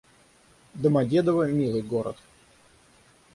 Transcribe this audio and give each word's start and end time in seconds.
Домодедово— 0.73 1.51
милый 1.57 1.83
город 1.83 2.17